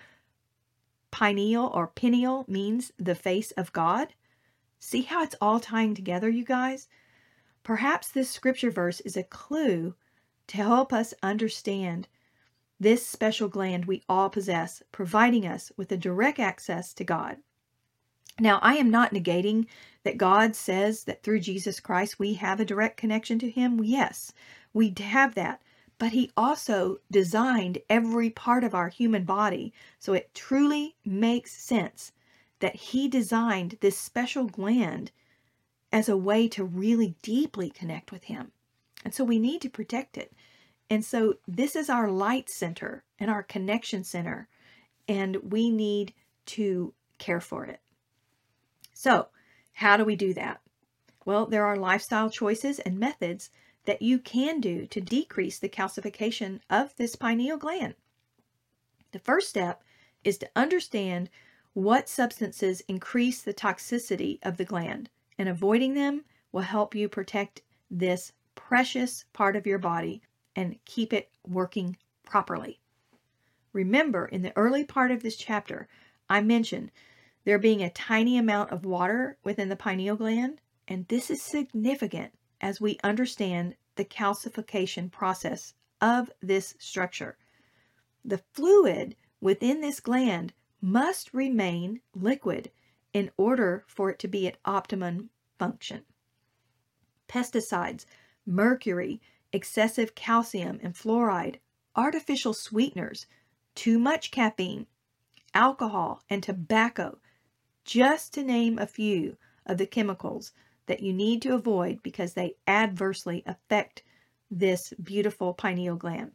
Peniel 1.09 1.71
or 1.73 1.87
pineal 1.87 2.45
means 2.47 2.91
the 2.99 3.15
face 3.15 3.49
of 3.53 3.73
God. 3.73 4.13
See 4.77 5.01
how 5.01 5.23
it's 5.23 5.35
all 5.41 5.59
tying 5.59 5.95
together, 5.95 6.29
you 6.29 6.45
guys? 6.45 6.87
Perhaps 7.63 8.09
this 8.09 8.29
scripture 8.29 8.69
verse 8.69 8.99
is 8.99 9.17
a 9.17 9.23
clue 9.23 9.95
to 10.45 10.57
help 10.57 10.93
us 10.93 11.15
understand 11.23 12.07
this 12.79 13.05
special 13.05 13.47
gland 13.47 13.85
we 13.85 14.03
all 14.07 14.29
possess, 14.29 14.81
providing 14.91 15.45
us 15.45 15.71
with 15.75 15.91
a 15.91 15.97
direct 15.97 16.39
access 16.39 16.93
to 16.93 17.03
God. 17.03 17.37
Now, 18.39 18.59
I 18.61 18.75
am 18.75 18.89
not 18.89 19.13
negating 19.13 19.67
that 20.03 20.17
God 20.17 20.55
says 20.55 21.03
that 21.03 21.23
through 21.23 21.41
Jesus 21.41 21.79
Christ 21.79 22.19
we 22.19 22.35
have 22.35 22.59
a 22.59 22.65
direct 22.65 22.97
connection 22.97 23.37
to 23.39 23.49
Him. 23.49 23.83
Yes, 23.83 24.31
we 24.73 24.93
have 24.97 25.35
that 25.35 25.61
but 25.99 26.13
he 26.13 26.31
also 26.35 26.99
designed 27.11 27.77
every 27.89 28.29
part 28.29 28.63
of 28.63 28.73
our 28.73 28.87
human 28.87 29.25
body. 29.25 29.73
So 29.99 30.13
it 30.13 30.33
truly 30.33 30.95
makes 31.05 31.51
sense 31.51 32.13
that 32.61 32.75
he 32.75 33.07
designed 33.07 33.77
this 33.81 33.97
special 33.97 34.45
gland 34.45 35.11
as 35.91 36.07
a 36.07 36.17
way 36.17 36.47
to 36.47 36.63
really 36.63 37.15
deeply 37.21 37.69
connect 37.69 38.11
with 38.11 38.25
him. 38.25 38.51
And 39.03 39.13
so 39.13 39.23
we 39.23 39.39
need 39.39 39.61
to 39.61 39.69
protect 39.69 40.17
it. 40.17 40.33
And 40.89 41.05
so 41.05 41.35
this 41.47 41.75
is 41.75 41.89
our 41.89 42.09
light 42.09 42.49
center 42.49 43.03
and 43.19 43.29
our 43.29 43.43
connection 43.43 44.03
center, 44.03 44.47
and 45.07 45.35
we 45.37 45.69
need 45.69 46.13
to 46.47 46.93
care 47.19 47.39
for 47.39 47.65
it. 47.65 47.79
So, 48.93 49.27
how 49.73 49.97
do 49.97 50.03
we 50.03 50.15
do 50.15 50.33
that? 50.33 50.61
Well, 51.25 51.45
there 51.45 51.65
are 51.65 51.77
lifestyle 51.77 52.29
choices 52.29 52.79
and 52.79 52.97
methods 52.97 53.51
that 53.85 54.01
you 54.01 54.19
can 54.19 54.59
do 54.59 54.87
to 54.87 54.99
decrease 54.99 55.59
the 55.59 55.69
calcification 55.69 56.59
of 56.69 56.95
this 56.95 57.15
pineal 57.15 57.57
gland. 57.57 57.95
The 59.11 59.19
first 59.19 59.49
step 59.49 59.83
is 60.23 60.37
to 60.39 60.49
understand 60.55 61.29
what 61.73 62.09
substances 62.09 62.81
increase 62.87 63.41
the 63.41 63.53
toxicity 63.53 64.39
of 64.43 64.57
the 64.57 64.65
gland, 64.65 65.09
and 65.37 65.47
avoiding 65.47 65.93
them 65.93 66.25
will 66.51 66.61
help 66.61 66.95
you 66.95 67.07
protect 67.07 67.61
this 67.91 68.33
precious 68.55 69.25
part 69.33 69.55
of 69.55 69.65
your 69.65 69.77
body 69.77 70.21
and 70.59 70.83
keep 70.83 71.13
it 71.13 71.31
working 71.47 71.95
properly. 72.25 72.81
Remember, 73.71 74.25
in 74.25 74.41
the 74.41 74.55
early 74.57 74.83
part 74.83 75.09
of 75.09 75.23
this 75.23 75.37
chapter, 75.37 75.87
I 76.29 76.41
mentioned 76.41 76.91
there 77.45 77.57
being 77.57 77.81
a 77.81 77.89
tiny 77.89 78.37
amount 78.37 78.71
of 78.71 78.83
water 78.83 79.37
within 79.41 79.69
the 79.69 79.77
pineal 79.77 80.17
gland, 80.17 80.59
and 80.85 81.07
this 81.07 81.29
is 81.31 81.41
significant 81.41 82.33
as 82.59 82.81
we 82.81 82.99
understand 83.05 83.77
the 83.95 84.03
calcification 84.03 85.09
process 85.09 85.75
of 86.01 86.29
this 86.41 86.75
structure. 86.77 87.37
The 88.25 88.41
fluid 88.51 89.15
within 89.39 89.79
this 89.79 90.01
gland 90.01 90.51
must 90.81 91.33
remain 91.33 92.01
liquid 92.13 92.69
in 93.13 93.31
order 93.37 93.85
for 93.87 94.09
it 94.09 94.19
to 94.19 94.27
be 94.27 94.45
at 94.45 94.57
optimum 94.65 95.29
function. 95.57 96.03
Pesticides, 97.29 98.05
mercury, 98.45 99.21
excessive 99.51 100.15
calcium 100.15 100.79
and 100.83 100.93
fluoride, 100.93 101.57
artificial 101.95 102.53
sweeteners, 102.53 103.25
too 103.75 103.97
much 103.97 104.31
caffeine, 104.31 104.87
alcohol, 105.53 106.21
and 106.29 106.43
tobacco, 106.43 107.19
just 107.83 108.33
to 108.33 108.43
name 108.43 108.77
a 108.77 108.85
few 108.85 109.37
of 109.65 109.77
the 109.77 109.87
chemicals 109.87 110.51
that 110.85 111.01
you 111.01 111.13
need 111.13 111.41
to 111.41 111.53
avoid 111.53 112.01
because 112.03 112.33
they 112.33 112.55
adversely 112.67 113.43
affect 113.45 114.03
this 114.51 114.93
beautiful 115.01 115.53
pineal 115.53 115.95
gland. 115.95 116.31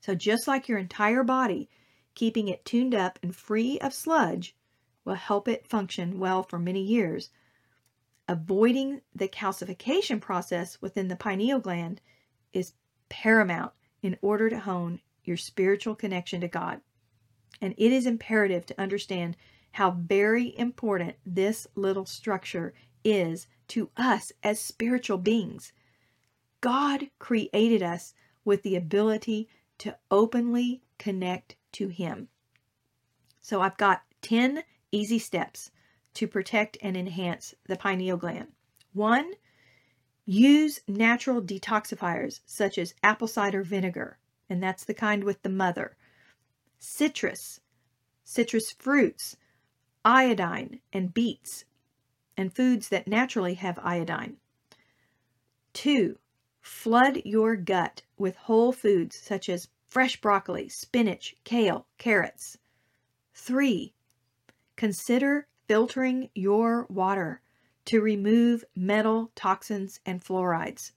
So, 0.00 0.14
just 0.14 0.46
like 0.46 0.68
your 0.68 0.78
entire 0.78 1.22
body, 1.22 1.68
keeping 2.14 2.48
it 2.48 2.64
tuned 2.64 2.94
up 2.94 3.18
and 3.22 3.34
free 3.34 3.78
of 3.80 3.94
sludge 3.94 4.56
will 5.04 5.14
help 5.14 5.48
it 5.48 5.66
function 5.66 6.18
well 6.18 6.42
for 6.42 6.58
many 6.58 6.82
years. 6.82 7.30
Avoiding 8.28 9.02
the 9.14 9.28
calcification 9.28 10.20
process 10.20 10.80
within 10.82 11.08
the 11.08 11.16
pineal 11.16 11.60
gland 11.60 12.00
is 12.52 12.74
paramount 13.08 13.72
in 14.02 14.16
order 14.22 14.48
to 14.50 14.60
hone 14.60 15.00
your 15.24 15.36
spiritual 15.36 15.94
connection 15.94 16.40
to 16.40 16.48
God. 16.48 16.80
And 17.60 17.74
it 17.76 17.92
is 17.92 18.06
imperative 18.06 18.66
to 18.66 18.80
understand 18.80 19.36
how 19.72 19.90
very 19.90 20.56
important 20.58 21.16
this 21.24 21.66
little 21.74 22.06
structure 22.06 22.74
is 23.04 23.46
to 23.68 23.90
us 23.96 24.32
as 24.42 24.60
spiritual 24.60 25.18
beings. 25.18 25.72
God 26.60 27.10
created 27.18 27.82
us 27.82 28.14
with 28.44 28.62
the 28.62 28.76
ability 28.76 29.48
to 29.78 29.96
openly 30.10 30.82
connect 30.98 31.56
to 31.72 31.88
Him. 31.88 32.28
So 33.40 33.60
I've 33.60 33.76
got 33.76 34.02
10 34.22 34.62
easy 34.92 35.18
steps 35.18 35.70
to 36.14 36.26
protect 36.26 36.78
and 36.80 36.96
enhance 36.96 37.54
the 37.66 37.76
pineal 37.76 38.16
gland. 38.16 38.48
One, 38.92 39.32
use 40.26 40.80
natural 40.88 41.40
detoxifiers 41.40 42.40
such 42.44 42.76
as 42.76 42.94
apple 43.02 43.28
cider 43.28 43.62
vinegar, 43.62 44.18
and 44.50 44.62
that's 44.62 44.84
the 44.84 44.94
kind 44.94 45.24
with 45.24 45.40
the 45.42 45.48
mother, 45.48 45.96
citrus, 46.78 47.60
citrus 48.24 48.72
fruits, 48.72 49.36
iodine, 50.04 50.80
and 50.92 51.14
beets, 51.14 51.64
and 52.36 52.54
foods 52.54 52.88
that 52.88 53.08
naturally 53.08 53.54
have 53.54 53.78
iodine. 53.82 54.36
Two, 55.72 56.18
flood 56.60 57.22
your 57.24 57.54
gut 57.54 58.02
with 58.18 58.36
whole 58.36 58.72
foods 58.72 59.16
such 59.16 59.48
as 59.48 59.68
fresh 59.88 60.20
broccoli, 60.20 60.68
spinach, 60.68 61.36
kale, 61.44 61.86
carrots. 61.98 62.58
Three, 63.32 63.94
consider 64.74 65.46
filtering 65.68 66.30
your 66.34 66.86
water 66.88 67.40
to 67.86 68.00
remove 68.00 68.64
metal, 68.74 69.30
toxins, 69.34 70.00
and 70.04 70.22
fluorides. 70.22 70.92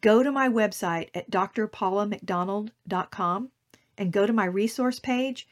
Go 0.00 0.22
to 0.22 0.30
my 0.30 0.48
website 0.48 1.08
at 1.14 1.30
drpaulamcdonald.com 1.30 3.50
and 3.98 4.12
go 4.12 4.26
to 4.26 4.32
my 4.32 4.44
resource 4.44 5.00
page. 5.00 5.48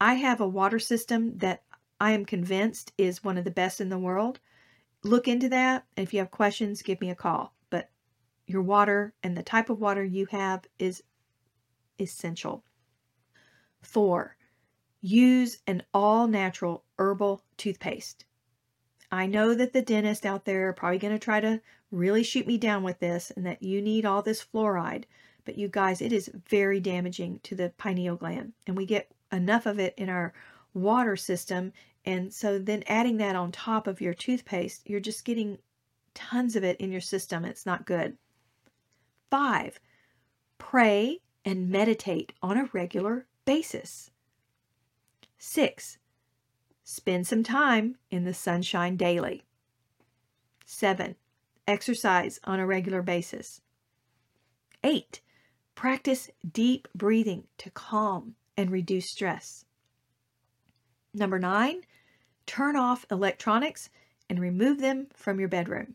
I 0.00 0.14
have 0.14 0.40
a 0.40 0.48
water 0.48 0.78
system 0.78 1.36
that 1.38 1.62
I 2.00 2.12
am 2.12 2.24
convinced 2.24 2.92
is 2.96 3.22
one 3.22 3.36
of 3.36 3.44
the 3.44 3.50
best 3.50 3.80
in 3.80 3.90
the 3.90 3.98
world. 3.98 4.40
Look 5.04 5.28
into 5.28 5.48
that. 5.50 5.84
If 5.96 6.14
you 6.14 6.20
have 6.20 6.30
questions, 6.30 6.82
give 6.82 7.00
me 7.00 7.10
a 7.10 7.14
call. 7.14 7.54
But 7.68 7.90
your 8.46 8.62
water 8.62 9.14
and 9.22 9.36
the 9.36 9.42
type 9.42 9.70
of 9.70 9.80
water 9.80 10.02
you 10.02 10.26
have 10.26 10.64
is 10.78 11.02
essential. 11.98 12.64
Four, 13.82 14.36
use 15.00 15.58
an 15.66 15.82
all 15.92 16.26
natural 16.26 16.84
herbal 16.98 17.42
toothpaste. 17.56 18.24
I 19.12 19.26
know 19.26 19.54
that 19.54 19.74
the 19.74 19.82
dentist 19.82 20.24
out 20.24 20.46
there 20.46 20.68
are 20.68 20.72
probably 20.72 20.98
going 20.98 21.12
to 21.12 21.18
try 21.18 21.38
to 21.40 21.60
really 21.90 22.22
shoot 22.22 22.46
me 22.46 22.56
down 22.56 22.82
with 22.82 22.98
this 22.98 23.30
and 23.36 23.44
that 23.44 23.62
you 23.62 23.82
need 23.82 24.06
all 24.06 24.22
this 24.22 24.42
fluoride, 24.42 25.04
but 25.44 25.58
you 25.58 25.68
guys, 25.68 26.00
it 26.00 26.14
is 26.14 26.30
very 26.48 26.80
damaging 26.80 27.38
to 27.42 27.54
the 27.54 27.74
pineal 27.76 28.16
gland, 28.16 28.54
and 28.66 28.74
we 28.74 28.86
get 28.86 29.12
enough 29.30 29.66
of 29.66 29.78
it 29.78 29.92
in 29.98 30.08
our 30.08 30.32
water 30.72 31.14
system. 31.14 31.74
And 32.06 32.32
so 32.32 32.58
then 32.58 32.84
adding 32.86 33.18
that 33.18 33.36
on 33.36 33.52
top 33.52 33.86
of 33.86 34.00
your 34.00 34.14
toothpaste, 34.14 34.88
you're 34.88 34.98
just 34.98 35.26
getting 35.26 35.58
tons 36.14 36.56
of 36.56 36.64
it 36.64 36.78
in 36.78 36.90
your 36.90 37.02
system. 37.02 37.44
It's 37.44 37.66
not 37.66 37.84
good. 37.84 38.16
Five, 39.30 39.78
pray 40.56 41.20
and 41.44 41.68
meditate 41.68 42.32
on 42.42 42.56
a 42.56 42.70
regular 42.72 43.26
basis. 43.44 44.10
Six, 45.38 45.98
spend 46.84 47.26
some 47.26 47.42
time 47.42 47.96
in 48.10 48.24
the 48.24 48.34
sunshine 48.34 48.96
daily. 48.96 49.44
Seven, 50.64 51.16
exercise 51.66 52.40
on 52.44 52.60
a 52.60 52.66
regular 52.66 53.02
basis. 53.02 53.60
Eight, 54.84 55.20
practice 55.74 56.30
deep 56.50 56.88
breathing 56.94 57.44
to 57.58 57.70
calm 57.70 58.34
and 58.56 58.70
reduce 58.70 59.10
stress. 59.10 59.64
Number 61.14 61.38
nine, 61.38 61.82
turn 62.46 62.76
off 62.76 63.06
electronics 63.10 63.90
and 64.28 64.40
remove 64.40 64.80
them 64.80 65.08
from 65.14 65.38
your 65.38 65.48
bedroom. 65.48 65.94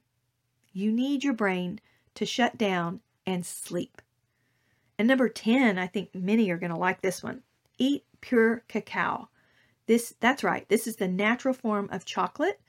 You 0.73 0.91
need 0.91 1.23
your 1.23 1.33
brain 1.33 1.79
to 2.15 2.25
shut 2.25 2.57
down 2.57 3.01
and 3.25 3.45
sleep. 3.45 4.01
And 4.97 5.07
number 5.07 5.29
10, 5.29 5.77
I 5.77 5.87
think 5.87 6.13
many 6.15 6.49
are 6.49 6.57
going 6.57 6.71
to 6.71 6.77
like 6.77 7.01
this 7.01 7.21
one. 7.21 7.43
Eat 7.77 8.05
pure 8.21 8.63
cacao. 8.67 9.29
This 9.87 10.13
that's 10.19 10.43
right. 10.43 10.67
This 10.69 10.85
is 10.85 10.97
the 10.97 11.07
natural 11.07 11.53
form 11.53 11.89
of 11.91 12.05
chocolate 12.05 12.59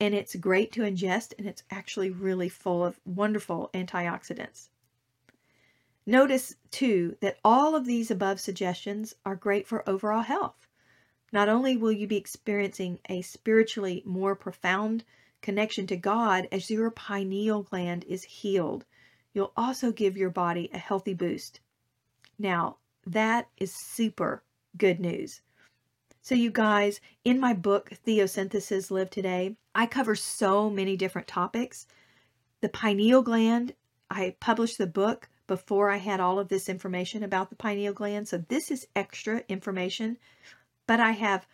and 0.00 0.14
it's 0.14 0.34
great 0.34 0.72
to 0.72 0.82
ingest 0.82 1.32
and 1.38 1.46
it's 1.46 1.62
actually 1.70 2.10
really 2.10 2.48
full 2.48 2.84
of 2.84 3.00
wonderful 3.04 3.70
antioxidants. 3.72 4.68
Notice 6.04 6.56
too 6.70 7.16
that 7.20 7.38
all 7.44 7.74
of 7.74 7.86
these 7.86 8.10
above 8.10 8.40
suggestions 8.40 9.14
are 9.24 9.36
great 9.36 9.66
for 9.66 9.88
overall 9.88 10.22
health. 10.22 10.66
Not 11.32 11.48
only 11.48 11.76
will 11.76 11.92
you 11.92 12.06
be 12.06 12.16
experiencing 12.16 12.98
a 13.08 13.22
spiritually 13.22 14.02
more 14.04 14.34
profound 14.34 15.04
connection 15.40 15.86
to 15.86 15.96
God 15.96 16.48
as 16.52 16.70
your 16.70 16.90
pineal 16.90 17.62
gland 17.62 18.04
is 18.04 18.24
healed, 18.24 18.84
you'll 19.32 19.52
also 19.56 19.92
give 19.92 20.16
your 20.16 20.30
body 20.30 20.68
a 20.72 20.78
healthy 20.78 21.14
boost. 21.14 21.60
Now, 22.38 22.78
that 23.06 23.48
is 23.56 23.72
super 23.72 24.42
good 24.76 25.00
news. 25.00 25.40
So, 26.24 26.34
you 26.34 26.50
guys, 26.50 27.02
in 27.22 27.38
my 27.38 27.52
book, 27.52 27.90
Theosynthesis 28.06 28.90
Live 28.90 29.10
Today, 29.10 29.56
I 29.74 29.84
cover 29.84 30.14
so 30.14 30.70
many 30.70 30.96
different 30.96 31.28
topics. 31.28 31.86
The 32.62 32.70
pineal 32.70 33.20
gland, 33.20 33.74
I 34.08 34.34
published 34.40 34.78
the 34.78 34.86
book 34.86 35.28
before 35.46 35.90
I 35.90 35.98
had 35.98 36.20
all 36.20 36.38
of 36.38 36.48
this 36.48 36.70
information 36.70 37.22
about 37.22 37.50
the 37.50 37.56
pineal 37.56 37.92
gland. 37.92 38.26
So, 38.26 38.38
this 38.38 38.70
is 38.70 38.86
extra 38.96 39.42
information, 39.50 40.16
but 40.86 40.98
I 40.98 41.10
have 41.10 41.46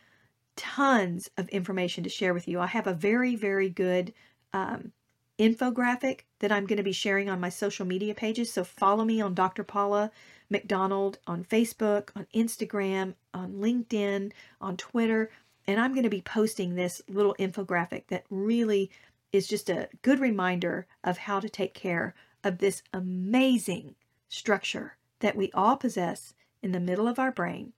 tons 0.55 1.29
of 1.37 1.49
information 1.49 2.05
to 2.05 2.09
share 2.09 2.33
with 2.33 2.47
you. 2.47 2.61
I 2.61 2.67
have 2.67 2.87
a 2.87 2.95
very, 2.95 3.35
very 3.35 3.71
good 3.71 4.15
um, 4.53 4.93
infographic 5.41 6.21
that 6.41 6.53
I'm 6.53 6.67
going 6.67 6.77
to 6.77 6.83
be 6.83 6.93
sharing 6.93 7.31
on 7.31 7.41
my 7.41 7.49
social 7.49 7.87
media 7.87 8.15
pages. 8.15 8.53
So, 8.53 8.63
follow 8.63 9.05
me 9.05 9.21
on 9.21 9.35
Dr. 9.35 9.65
Paula 9.65 10.13
McDonald 10.51 11.19
on 11.27 11.45
Facebook, 11.45 12.11
on 12.15 12.27
Instagram, 12.35 13.15
on 13.33 13.55
LinkedIn, 13.55 14.33
on 14.61 14.77
Twitter, 14.77 15.31
and 15.67 15.81
I'm 15.81 15.93
going 15.93 16.05
to 16.05 16.11
be 16.11 16.23
posting 16.23 16.75
this 16.75 17.01
little 17.09 17.37
infographic 17.39 18.09
that 18.09 18.25
really 18.29 18.91
is 19.33 19.47
just 19.47 19.71
a 19.71 19.89
good 20.03 20.19
reminder 20.19 20.87
of 21.05 21.19
how 21.19 21.41
to 21.41 21.49
take 21.49 21.75
care 21.75 22.15
of 22.43 22.59
this 22.59 22.83
amazing 22.93 23.95
structure 24.29 24.97
that 25.21 25.37
we 25.37 25.51
all 25.53 25.77
possess 25.77 26.35
in 26.63 26.73
the 26.73 26.81
middle 26.81 27.07
of 27.07 27.19
our 27.19 27.31
brain, 27.31 27.73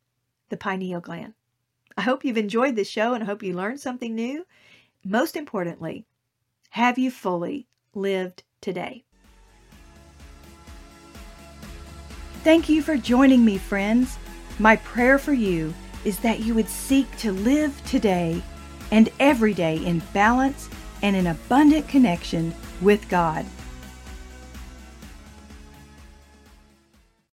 the 0.49 0.57
pineal 0.57 1.01
gland. 1.01 1.35
I 1.97 2.03
hope 2.03 2.25
you've 2.25 2.39
enjoyed 2.39 2.77
this 2.77 2.89
show 2.89 3.13
and 3.13 3.23
I 3.23 3.27
hope 3.27 3.43
you 3.43 3.53
learned 3.53 3.81
something 3.81 4.15
new. 4.15 4.47
Most 5.05 5.37
importantly, 5.37 6.07
have 6.73 6.99
you 6.99 7.11
fully 7.11 7.67
lived 7.95 8.45
today? 8.63 9.05
Thank 12.45 12.71
you 12.71 12.81
for 12.81 12.97
joining 12.97 13.45
me, 13.45 13.59
friends. 13.59 14.17
My 14.59 14.77
prayer 14.77 15.19
for 15.19 15.35
you 15.35 15.75
is 16.07 16.19
that 16.21 16.41
you 16.41 16.55
would 16.55 16.69
seek 16.71 17.15
to 17.19 17.31
live 17.31 17.79
today 17.85 18.43
and 18.91 19.11
every 19.21 19.53
day 19.53 19.85
in 19.85 20.01
balance 20.15 20.71
and 21.03 21.15
in 21.15 21.27
abundant 21.27 21.89
connection 21.89 22.55
with 22.81 23.07
God 23.11 23.45